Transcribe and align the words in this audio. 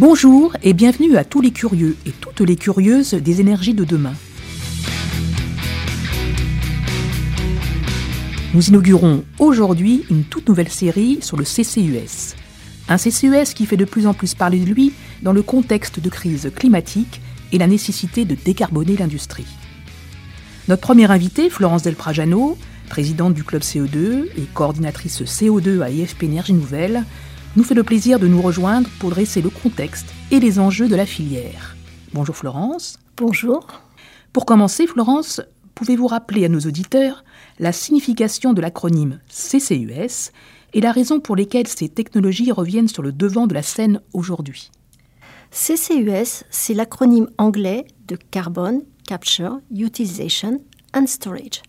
Bonjour 0.00 0.56
et 0.62 0.72
bienvenue 0.72 1.18
à 1.18 1.24
tous 1.24 1.42
les 1.42 1.50
curieux 1.50 1.94
et 2.06 2.10
toutes 2.10 2.40
les 2.40 2.56
curieuses 2.56 3.12
des 3.12 3.42
énergies 3.42 3.74
de 3.74 3.84
demain. 3.84 4.14
Nous 8.54 8.68
inaugurons 8.70 9.24
aujourd'hui 9.38 10.06
une 10.08 10.24
toute 10.24 10.48
nouvelle 10.48 10.70
série 10.70 11.18
sur 11.20 11.36
le 11.36 11.44
CCUS. 11.44 12.34
Un 12.88 12.96
CCUS 12.96 13.52
qui 13.54 13.66
fait 13.66 13.76
de 13.76 13.84
plus 13.84 14.06
en 14.06 14.14
plus 14.14 14.34
parler 14.34 14.60
de 14.60 14.72
lui 14.72 14.94
dans 15.20 15.34
le 15.34 15.42
contexte 15.42 16.00
de 16.00 16.08
crise 16.08 16.50
climatique 16.56 17.20
et 17.52 17.58
la 17.58 17.66
nécessité 17.66 18.24
de 18.24 18.36
décarboner 18.42 18.96
l'industrie. 18.96 19.44
Notre 20.68 20.80
première 20.80 21.10
invitée, 21.10 21.50
Florence 21.50 21.82
Del 21.82 21.94
Prajano, 21.94 22.56
présidente 22.88 23.34
du 23.34 23.44
club 23.44 23.60
CO2 23.60 24.28
et 24.38 24.46
coordinatrice 24.54 25.20
CO2 25.20 25.82
à 25.82 25.90
IFP 25.90 26.22
Énergie 26.22 26.54
Nouvelle, 26.54 27.04
nous 27.56 27.64
fait 27.64 27.74
le 27.74 27.82
plaisir 27.82 28.18
de 28.18 28.28
nous 28.28 28.40
rejoindre 28.40 28.88
pour 28.98 29.10
dresser 29.10 29.42
le 29.42 29.50
contexte 29.50 30.06
et 30.30 30.40
les 30.40 30.58
enjeux 30.58 30.88
de 30.88 30.94
la 30.94 31.06
filière. 31.06 31.76
Bonjour 32.12 32.36
Florence. 32.36 32.98
Bonjour. 33.16 33.66
Pour 34.32 34.46
commencer, 34.46 34.86
Florence, 34.86 35.40
pouvez-vous 35.74 36.06
rappeler 36.06 36.44
à 36.44 36.48
nos 36.48 36.60
auditeurs 36.60 37.24
la 37.58 37.72
signification 37.72 38.52
de 38.52 38.60
l'acronyme 38.60 39.20
CCUS 39.28 40.30
et 40.72 40.80
la 40.80 40.92
raison 40.92 41.18
pour 41.18 41.36
laquelle 41.36 41.66
ces 41.66 41.88
technologies 41.88 42.52
reviennent 42.52 42.88
sur 42.88 43.02
le 43.02 43.12
devant 43.12 43.46
de 43.46 43.54
la 43.54 43.62
scène 43.62 44.00
aujourd'hui? 44.12 44.70
CCUS, 45.50 46.44
c'est 46.50 46.74
l'acronyme 46.74 47.28
anglais 47.36 47.84
de 48.06 48.16
Carbon 48.16 48.82
Capture, 49.06 49.58
Utilization 49.74 50.62
and 50.94 51.06
Storage. 51.08 51.62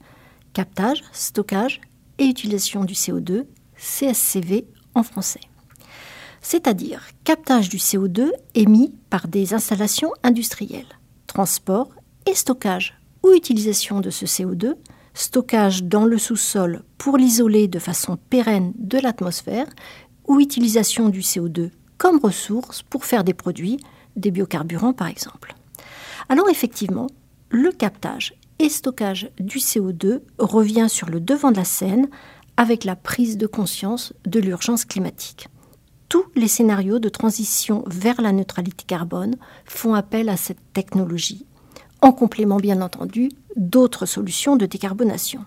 Captage, 0.54 1.04
stockage 1.12 1.82
et 2.20 2.26
utilisation 2.26 2.84
du 2.84 2.94
CO2, 2.94 3.46
CSCV 3.78 4.68
en 4.94 5.02
français 5.02 5.42
c'est-à-dire 6.42 7.04
captage 7.24 7.70
du 7.70 7.78
CO2 7.78 8.32
émis 8.56 8.94
par 9.10 9.28
des 9.28 9.54
installations 9.54 10.12
industrielles, 10.24 11.00
transport 11.28 11.90
et 12.26 12.36
stockage 12.36 13.00
ou 13.24 13.32
utilisation 13.32 14.00
de 14.02 14.10
ce 14.10 14.26
CO2, 14.26 14.74
stockage 15.14 15.84
dans 15.84 16.06
le 16.06 16.18
sous-sol 16.18 16.84
pour 16.98 17.18
l'isoler 17.18 17.68
de 17.68 17.80
façon 17.80 18.18
pérenne 18.30 18.74
de 18.78 18.98
l'atmosphère, 18.98 19.68
ou 20.28 20.40
utilisation 20.40 21.10
du 21.10 21.22
CO2 21.22 21.72
comme 21.98 22.20
ressource 22.20 22.82
pour 22.84 23.06
faire 23.06 23.24
des 23.24 23.34
produits, 23.34 23.78
des 24.16 24.32
biocarburants 24.32 24.94
par 24.94 25.08
exemple. 25.08 25.56
Alors 26.30 26.50
effectivement, 26.50 27.08
le 27.50 27.72
captage 27.72 28.34
et 28.60 28.70
stockage 28.70 29.30
du 29.40 29.58
CO2 29.58 30.22
revient 30.40 30.88
sur 30.90 31.10
le 31.10 31.20
devant 31.20 31.52
de 31.52 31.58
la 31.58 31.66
scène 31.66 32.08
avec 32.58 32.84
la 32.84 32.96
prise 32.96 33.38
de 33.38 33.48
conscience 33.48 34.14
de 34.26 34.40
l'urgence 34.40 34.86
climatique 34.86 35.48
tous 36.12 36.26
les 36.36 36.50
scénarios 36.50 37.00
de 37.00 37.08
transition 37.08 37.86
vers 37.88 38.22
la 38.22 38.34
neutralité 38.34 38.84
carbone 38.86 39.38
font 39.64 39.94
appel 39.94 40.28
à 40.28 40.36
cette 40.36 40.60
technologie, 40.74 41.46
en 42.02 42.12
complément 42.12 42.58
bien 42.58 42.82
entendu 42.82 43.30
d'autres 43.56 44.06
solutions 44.06 44.58
de 44.58 44.66
décarbonation. 44.66 45.46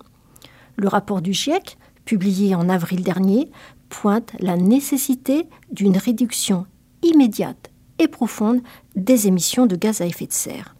Le 0.77 0.89
rapport 0.89 1.21
du 1.21 1.35
GIEC, 1.35 1.77
publié 2.07 2.55
en 2.55 2.71
avril 2.71 3.03
dernier, 3.03 3.51
pointe 3.91 4.33
la 4.41 4.57
nécessité 4.57 5.47
d'une 5.71 5.99
réduction 5.99 6.65
immédiate 7.03 7.71
et 7.99 8.09
profonde 8.09 8.63
des 8.97 9.27
émissions 9.27 9.67
de 9.67 9.77
gaz 9.77 10.01
à 10.01 10.07
effet 10.07 10.27
de 10.27 10.33
serre. 10.33 10.75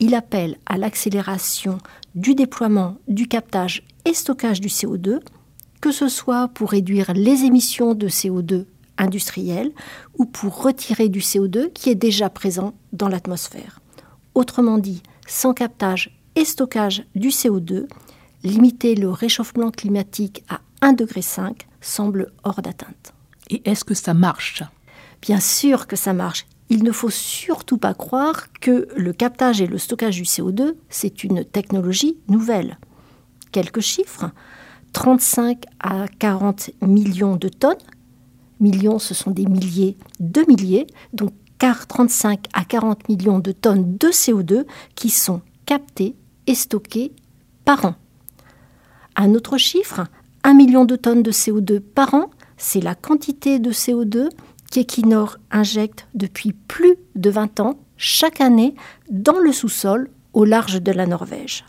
Il 0.00 0.16
appelle 0.16 0.58
à 0.66 0.76
l'accélération 0.76 1.78
du 2.16 2.34
déploiement 2.34 2.96
du 3.06 3.28
captage 3.28 3.84
et 4.06 4.12
stockage 4.12 4.60
du 4.60 4.66
CO2, 4.66 5.20
que 5.80 5.92
ce 5.92 6.08
soit 6.08 6.48
pour 6.48 6.70
réduire 6.70 7.12
les 7.14 7.44
émissions 7.44 7.94
de 7.94 8.08
CO2 8.08 8.66
industriel 8.98 9.72
ou 10.18 10.24
pour 10.24 10.62
retirer 10.62 11.08
du 11.08 11.20
CO2 11.20 11.72
qui 11.72 11.90
est 11.90 11.94
déjà 11.94 12.30
présent 12.30 12.74
dans 12.92 13.08
l'atmosphère. 13.08 13.80
Autrement 14.34 14.78
dit, 14.78 15.02
sans 15.26 15.54
captage 15.54 16.18
et 16.36 16.44
stockage 16.44 17.04
du 17.14 17.28
CO2, 17.28 17.86
limiter 18.42 18.94
le 18.94 19.10
réchauffement 19.10 19.70
climatique 19.70 20.44
à 20.48 20.60
1,5 20.86 20.94
degré 20.96 21.22
semble 21.80 22.32
hors 22.44 22.62
d'atteinte. 22.62 23.12
Et 23.50 23.62
est-ce 23.68 23.84
que 23.84 23.94
ça 23.94 24.14
marche? 24.14 24.62
Bien 25.20 25.40
sûr 25.40 25.86
que 25.86 25.96
ça 25.96 26.12
marche. 26.12 26.46
Il 26.68 26.84
ne 26.84 26.92
faut 26.92 27.10
surtout 27.10 27.76
pas 27.76 27.92
croire 27.92 28.50
que 28.60 28.88
le 28.96 29.12
captage 29.12 29.60
et 29.60 29.66
le 29.66 29.78
stockage 29.78 30.16
du 30.16 30.22
CO2, 30.22 30.74
c'est 30.88 31.22
une 31.22 31.44
technologie 31.44 32.16
nouvelle. 32.28 32.78
Quelques 33.52 33.80
chiffres. 33.80 34.30
35 34.92 35.64
à 35.80 36.06
40 36.18 36.70
millions 36.82 37.36
de 37.36 37.48
tonnes 37.48 37.76
millions, 38.62 38.98
ce 38.98 39.12
sont 39.12 39.30
des 39.30 39.46
milliers 39.46 39.96
de 40.20 40.42
milliers, 40.48 40.86
donc 41.12 41.32
35 41.88 42.46
à 42.52 42.64
40 42.64 43.08
millions 43.08 43.38
de 43.38 43.52
tonnes 43.52 43.96
de 43.96 44.08
CO2 44.08 44.64
qui 44.94 45.10
sont 45.10 45.42
captées 45.64 46.16
et 46.46 46.54
stockées 46.54 47.12
par 47.64 47.84
an. 47.84 47.94
Un 49.14 49.34
autre 49.34 49.58
chiffre, 49.58 50.06
1 50.42 50.54
million 50.54 50.84
de 50.84 50.96
tonnes 50.96 51.22
de 51.22 51.30
CO2 51.30 51.80
par 51.80 52.14
an, 52.14 52.30
c'est 52.56 52.80
la 52.80 52.94
quantité 52.94 53.58
de 53.58 53.70
CO2 53.70 54.28
qu'Equinor 54.70 55.36
injecte 55.50 56.08
depuis 56.14 56.52
plus 56.52 56.96
de 57.14 57.30
20 57.30 57.60
ans 57.60 57.78
chaque 57.96 58.40
année 58.40 58.74
dans 59.10 59.38
le 59.38 59.52
sous-sol 59.52 60.10
au 60.32 60.44
large 60.44 60.82
de 60.82 60.92
la 60.92 61.06
Norvège. 61.06 61.64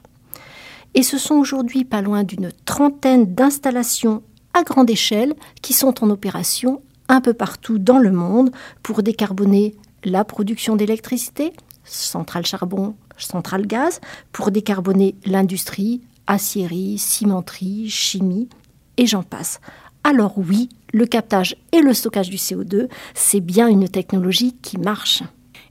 Et 0.95 1.03
ce 1.03 1.17
sont 1.17 1.35
aujourd'hui 1.35 1.85
pas 1.85 2.01
loin 2.01 2.23
d'une 2.23 2.51
trentaine 2.65 3.33
d'installations 3.33 4.23
à 4.53 4.63
grande 4.63 4.89
échelle 4.89 5.33
qui 5.61 5.73
sont 5.73 6.03
en 6.03 6.09
opération 6.09 6.81
un 7.09 7.21
peu 7.21 7.33
partout 7.33 7.79
dans 7.79 7.99
le 7.99 8.11
monde 8.11 8.51
pour 8.81 9.03
décarboner 9.03 9.75
la 10.03 10.23
production 10.23 10.75
d'électricité, 10.75 11.53
centrale 11.83 12.45
charbon, 12.45 12.95
centrale 13.17 13.67
gaz, 13.67 13.99
pour 14.31 14.51
décarboner 14.51 15.15
l'industrie, 15.25 16.01
aciérie, 16.27 16.97
cimenterie, 16.97 17.89
chimie, 17.89 18.49
et 18.97 19.05
j'en 19.05 19.23
passe. 19.23 19.59
Alors 20.03 20.37
oui, 20.37 20.69
le 20.93 21.05
captage 21.05 21.55
et 21.71 21.81
le 21.81 21.93
stockage 21.93 22.29
du 22.29 22.37
CO2, 22.37 22.87
c'est 23.13 23.39
bien 23.39 23.67
une 23.67 23.87
technologie 23.87 24.55
qui 24.61 24.77
marche. 24.77 25.23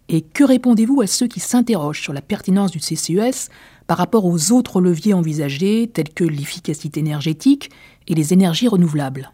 Et 0.09 0.21
que 0.21 0.45
répondez-vous 0.45 1.01
à 1.01 1.07
ceux 1.07 1.27
qui 1.27 1.41
s'interrogent 1.41 2.03
sur 2.03 2.13
la 2.13 2.21
pertinence 2.21 2.71
du 2.71 2.81
CCUS 2.81 3.49
par 3.87 3.99
rapport 3.99 4.25
aux 4.25 4.53
autres 4.53 4.81
leviers 4.81 5.15
envisagés, 5.15 5.91
tels 5.93 6.11
que 6.11 6.25
l'efficacité 6.25 7.01
énergétique 7.01 7.71
et 8.09 8.15
les 8.15 8.33
énergies 8.33 8.69
renouvelables? 8.69 9.33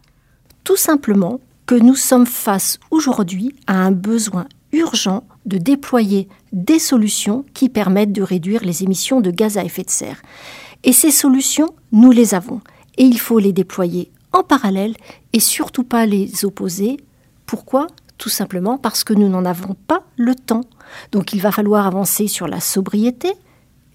Tout 0.64 0.76
simplement 0.76 1.40
que 1.66 1.74
nous 1.74 1.96
sommes 1.96 2.26
face 2.26 2.78
aujourd'hui 2.90 3.54
à 3.66 3.74
un 3.74 3.90
besoin 3.90 4.46
urgent 4.72 5.24
de 5.46 5.58
déployer 5.58 6.28
des 6.52 6.78
solutions 6.78 7.44
qui 7.54 7.68
permettent 7.68 8.12
de 8.12 8.22
réduire 8.22 8.64
les 8.64 8.82
émissions 8.82 9.20
de 9.20 9.30
gaz 9.30 9.56
à 9.58 9.64
effet 9.64 9.82
de 9.82 9.90
serre. 9.90 10.22
Et 10.84 10.92
ces 10.92 11.10
solutions, 11.10 11.70
nous 11.92 12.10
les 12.10 12.34
avons. 12.34 12.60
Et 12.96 13.04
il 13.04 13.18
faut 13.18 13.38
les 13.38 13.52
déployer 13.52 14.10
en 14.32 14.42
parallèle 14.42 14.94
et 15.32 15.40
surtout 15.40 15.84
pas 15.84 16.06
les 16.06 16.44
opposer. 16.44 16.98
Pourquoi? 17.46 17.86
Tout 18.18 18.28
simplement 18.28 18.78
parce 18.78 19.04
que 19.04 19.14
nous 19.14 19.28
n'en 19.28 19.44
avons 19.44 19.74
pas 19.74 20.02
le 20.16 20.34
temps. 20.34 20.64
Donc 21.12 21.32
il 21.32 21.40
va 21.40 21.52
falloir 21.52 21.86
avancer 21.86 22.26
sur 22.26 22.48
la 22.48 22.60
sobriété, 22.60 23.32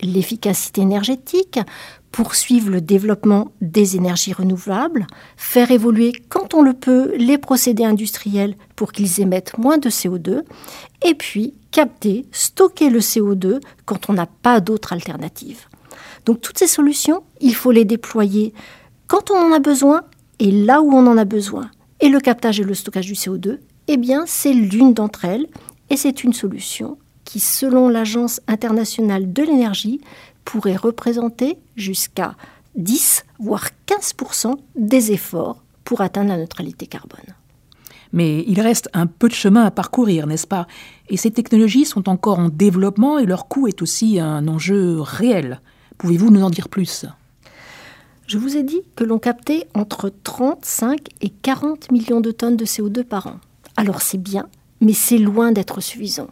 l'efficacité 0.01 0.81
énergétique, 0.81 1.59
poursuivre 2.11 2.69
le 2.69 2.79
développement 2.79 3.51
des 3.61 3.95
énergies 3.95 4.33
renouvelables, 4.33 5.07
faire 5.35 5.71
évoluer 5.71 6.13
quand 6.29 6.53
on 6.53 6.61
le 6.61 6.73
peut 6.73 7.13
les 7.17 7.37
procédés 7.37 7.85
industriels 7.85 8.55
pour 8.75 8.91
qu'ils 8.91 9.19
émettent 9.19 9.57
moins 9.57 9.77
de 9.77 9.89
CO2, 9.89 10.43
et 11.03 11.15
puis 11.15 11.55
capter, 11.71 12.25
stocker 12.31 12.89
le 12.89 12.99
CO2 12.99 13.59
quand 13.85 14.09
on 14.09 14.13
n'a 14.13 14.27
pas 14.27 14.61
d'autre 14.61 14.93
alternative. 14.93 15.65
Donc 16.25 16.39
toutes 16.39 16.59
ces 16.59 16.67
solutions, 16.67 17.23
il 17.41 17.55
faut 17.55 17.71
les 17.71 17.85
déployer 17.85 18.53
quand 19.07 19.31
on 19.31 19.37
en 19.37 19.51
a 19.51 19.59
besoin 19.59 20.03
et 20.39 20.51
là 20.51 20.81
où 20.81 20.93
on 20.93 21.07
en 21.07 21.17
a 21.17 21.25
besoin. 21.25 21.69
Et 21.99 22.09
le 22.09 22.19
captage 22.19 22.59
et 22.59 22.63
le 22.63 22.73
stockage 22.73 23.07
du 23.07 23.13
CO2, 23.13 23.59
eh 23.87 23.97
bien 23.97 24.23
c'est 24.25 24.53
l'une 24.53 24.93
d'entre 24.93 25.25
elles 25.25 25.47
et 25.89 25.97
c'est 25.97 26.23
une 26.23 26.33
solution 26.33 26.97
qui, 27.25 27.39
selon 27.39 27.89
l'Agence 27.89 28.41
internationale 28.47 29.31
de 29.31 29.43
l'énergie, 29.43 30.01
pourrait 30.45 30.75
représenter 30.75 31.57
jusqu'à 31.75 32.35
10 32.75 33.25
voire 33.39 33.69
15% 33.87 34.55
des 34.75 35.11
efforts 35.11 35.63
pour 35.83 36.01
atteindre 36.01 36.29
la 36.29 36.37
neutralité 36.37 36.87
carbone. 36.87 37.35
Mais 38.11 38.43
il 38.47 38.61
reste 38.61 38.89
un 38.93 39.07
peu 39.07 39.27
de 39.27 39.33
chemin 39.33 39.63
à 39.63 39.71
parcourir, 39.71 40.27
n'est-ce 40.27 40.47
pas? 40.47 40.67
Et 41.09 41.17
ces 41.17 41.31
technologies 41.31 41.85
sont 41.85 42.07
encore 42.07 42.39
en 42.39 42.49
développement 42.49 43.17
et 43.17 43.25
leur 43.25 43.47
coût 43.47 43.67
est 43.67 43.81
aussi 43.81 44.19
un 44.19 44.47
enjeu 44.47 45.01
réel. 45.01 45.61
Pouvez-vous 45.97 46.29
nous 46.29 46.43
en 46.43 46.51
dire 46.51 46.69
plus? 46.69 47.05
Je 48.27 48.37
vous 48.37 48.55
ai 48.55 48.63
dit 48.63 48.81
que 48.95 49.03
l'on 49.03 49.19
captait 49.19 49.67
entre 49.73 50.11
35 50.23 50.99
et 51.21 51.29
40 51.29 51.91
millions 51.91 52.21
de 52.21 52.31
tonnes 52.31 52.55
de 52.55 52.65
CO2 52.65 53.03
par 53.03 53.27
an. 53.27 53.39
Alors 53.77 54.01
c'est 54.01 54.17
bien, 54.17 54.47
mais 54.81 54.93
c'est 54.93 55.17
loin 55.17 55.51
d'être 55.51 55.81
suffisant 55.81 56.29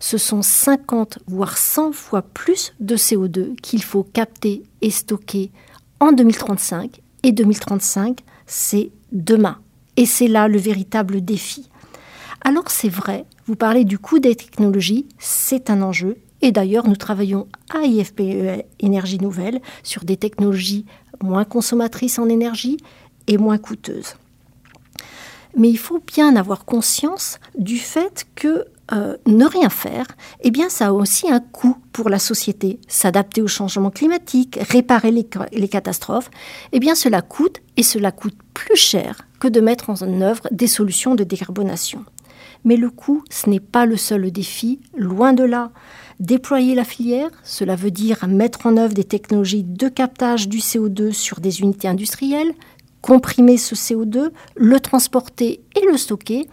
ce 0.00 0.16
sont 0.16 0.42
50 0.42 1.20
voire 1.26 1.56
100 1.56 1.92
fois 1.92 2.22
plus 2.22 2.72
de 2.80 2.96
CO2 2.96 3.54
qu'il 3.56 3.82
faut 3.82 4.02
capter 4.02 4.64
et 4.80 4.90
stocker 4.90 5.52
en 6.00 6.12
2035. 6.12 7.02
Et 7.22 7.32
2035, 7.32 8.20
c'est 8.46 8.90
demain. 9.12 9.58
Et 9.98 10.06
c'est 10.06 10.26
là 10.26 10.48
le 10.48 10.58
véritable 10.58 11.22
défi. 11.22 11.68
Alors 12.40 12.70
c'est 12.70 12.88
vrai, 12.88 13.26
vous 13.46 13.56
parlez 13.56 13.84
du 13.84 13.98
coût 13.98 14.18
des 14.18 14.34
technologies, 14.34 15.06
c'est 15.18 15.68
un 15.68 15.82
enjeu. 15.82 16.16
Et 16.40 16.52
d'ailleurs, 16.52 16.88
nous 16.88 16.96
travaillons 16.96 17.48
à 17.68 17.82
IFPE 17.82 18.64
Énergie 18.78 19.18
Nouvelle 19.18 19.60
sur 19.82 20.04
des 20.04 20.16
technologies 20.16 20.86
moins 21.22 21.44
consommatrices 21.44 22.18
en 22.18 22.30
énergie 22.30 22.78
et 23.26 23.36
moins 23.36 23.58
coûteuses. 23.58 24.14
Mais 25.56 25.68
il 25.68 25.78
faut 25.78 26.00
bien 26.06 26.36
avoir 26.36 26.64
conscience 26.64 27.38
du 27.56 27.78
fait 27.78 28.26
que 28.34 28.66
euh, 28.92 29.16
ne 29.26 29.44
rien 29.44 29.68
faire, 29.68 30.06
eh 30.42 30.50
ça 30.68 30.88
a 30.88 30.92
aussi 30.92 31.30
un 31.30 31.38
coût 31.38 31.76
pour 31.92 32.08
la 32.08 32.18
société. 32.18 32.80
S'adapter 32.88 33.40
au 33.40 33.46
changement 33.46 33.90
climatique, 33.90 34.58
réparer 34.60 35.12
les, 35.12 35.68
catastrophes, 35.68 36.30
eh 36.72 36.94
cela 36.94 37.22
coûte 37.22 37.62
et 37.76 37.84
cela 37.84 38.10
coûte 38.10 38.36
plus 38.52 38.76
cher 38.76 39.28
que 39.38 39.46
de 39.46 39.60
mettre 39.60 39.90
en 39.90 40.20
œuvre 40.20 40.48
des 40.50 40.66
solutions 40.66 41.14
de 41.14 41.22
décarbonation. 41.22 42.04
Mais 42.64 42.76
le 42.76 42.90
coût, 42.90 43.22
ce 43.30 43.48
n'est 43.48 43.60
pas 43.60 43.86
le 43.86 43.96
seul 43.96 44.30
défi, 44.32 44.80
loin 44.96 45.32
de 45.32 45.44
là. 45.44 45.70
Déployer 46.18 46.74
la 46.74 46.84
filière, 46.84 47.30
cela 47.44 47.76
veut 47.76 47.90
dire 47.90 48.26
mettre 48.28 48.66
en 48.66 48.76
œuvre 48.76 48.92
des 48.92 49.04
technologies 49.04 49.62
de 49.62 49.88
captage 49.88 50.48
du 50.48 50.58
CO2 50.58 51.12
sur 51.12 51.40
des 51.40 51.60
unités 51.60 51.88
industrielles, 51.88 52.52
comprimer 53.00 53.56
ce 53.56 53.74
CO2, 53.74 54.30
le 54.56 54.80
transporter 54.80 55.60
et 55.76 55.86
le 55.86 55.96
stocker. 55.96 56.48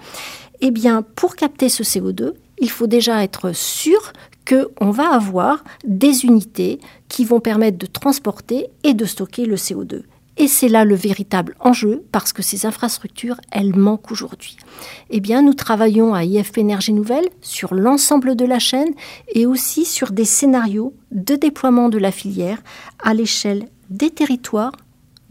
Eh 0.61 0.71
bien, 0.71 1.03
pour 1.15 1.35
capter 1.35 1.69
ce 1.69 1.83
CO2, 1.83 2.33
il 2.59 2.69
faut 2.69 2.87
déjà 2.87 3.23
être 3.23 3.53
sûr 3.53 4.13
qu'on 4.47 4.91
va 4.91 5.13
avoir 5.13 5.63
des 5.85 6.25
unités 6.25 6.79
qui 7.09 7.25
vont 7.25 7.39
permettre 7.39 7.77
de 7.77 7.85
transporter 7.85 8.67
et 8.83 8.93
de 8.93 9.05
stocker 9.05 9.45
le 9.45 9.55
CO2. 9.55 10.03
Et 10.39 10.47
c'est 10.47 10.67
là 10.67 10.85
le 10.85 10.95
véritable 10.95 11.55
enjeu 11.59 12.03
parce 12.11 12.31
que 12.31 12.43
ces 12.43 12.67
infrastructures, 12.67 13.37
elles 13.51 13.75
manquent 13.75 14.11
aujourd'hui. 14.11 14.57
Eh 15.09 15.19
bien, 15.19 15.41
nous 15.41 15.55
travaillons 15.55 16.13
à 16.13 16.23
IFP 16.23 16.59
Énergie 16.59 16.93
Nouvelle 16.93 17.27
sur 17.41 17.73
l'ensemble 17.73 18.35
de 18.35 18.45
la 18.45 18.59
chaîne 18.59 18.93
et 19.33 19.47
aussi 19.47 19.83
sur 19.83 20.11
des 20.11 20.25
scénarios 20.25 20.93
de 21.11 21.35
déploiement 21.35 21.89
de 21.89 21.97
la 21.97 22.11
filière 22.11 22.59
à 22.99 23.15
l'échelle 23.15 23.67
des 23.89 24.11
territoires 24.11 24.73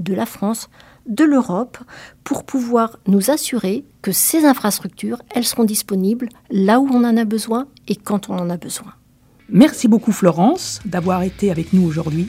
de 0.00 0.12
la 0.12 0.26
France, 0.26 0.68
de 1.06 1.24
l'Europe, 1.24 1.78
pour 2.24 2.44
pouvoir 2.44 2.98
nous 3.06 3.30
assurer 3.30 3.84
que 4.02 4.12
ces 4.12 4.44
infrastructures, 4.44 5.22
elles 5.34 5.44
seront 5.44 5.64
disponibles 5.64 6.28
là 6.50 6.80
où 6.80 6.88
on 6.88 7.04
en 7.04 7.16
a 7.16 7.24
besoin 7.24 7.66
et 7.88 7.96
quand 7.96 8.28
on 8.28 8.34
en 8.34 8.50
a 8.50 8.56
besoin. 8.56 8.92
Merci 9.48 9.86
beaucoup 9.86 10.12
Florence 10.12 10.80
d'avoir 10.84 11.22
été 11.22 11.50
avec 11.50 11.72
nous 11.72 11.86
aujourd'hui. 11.86 12.28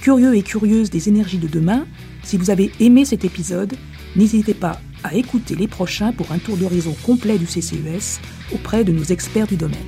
Curieux 0.00 0.34
et 0.34 0.42
curieuse 0.42 0.90
des 0.90 1.08
énergies 1.08 1.38
de 1.38 1.48
demain, 1.48 1.86
si 2.22 2.36
vous 2.36 2.50
avez 2.50 2.72
aimé 2.80 3.04
cet 3.04 3.24
épisode, 3.24 3.74
n'hésitez 4.16 4.54
pas 4.54 4.80
à 5.02 5.14
écouter 5.14 5.54
les 5.54 5.68
prochains 5.68 6.12
pour 6.12 6.32
un 6.32 6.38
tour 6.38 6.56
d'horizon 6.56 6.94
complet 7.04 7.38
du 7.38 7.46
CCUS 7.46 8.20
auprès 8.52 8.84
de 8.84 8.92
nos 8.92 9.04
experts 9.04 9.46
du 9.46 9.56
domaine. 9.56 9.78